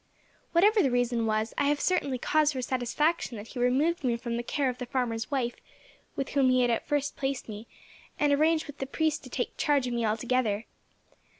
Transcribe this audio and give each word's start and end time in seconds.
"Whatever 0.53 0.81
the 0.81 0.89
reason 0.89 1.27
was, 1.27 1.53
I 1.59 1.65
have 1.65 1.79
certainly 1.79 2.17
cause 2.17 2.53
for 2.53 2.61
satisfaction 2.63 3.37
that 3.37 3.49
he 3.49 3.59
removed 3.59 4.03
me 4.03 4.17
from 4.17 4.35
the 4.35 4.41
care 4.41 4.67
of 4.67 4.79
the 4.79 4.87
farmer's 4.87 5.29
wife, 5.29 5.57
with 6.15 6.29
whom 6.29 6.49
he 6.49 6.63
at 6.63 6.87
first 6.87 7.15
placed 7.15 7.47
me, 7.47 7.67
and 8.19 8.33
arranged 8.33 8.65
with 8.65 8.79
the 8.79 8.87
priest 8.87 9.23
to 9.25 9.29
take 9.29 9.57
charge 9.57 9.85
of 9.85 9.93
me 9.93 10.03
altogether. 10.03 10.65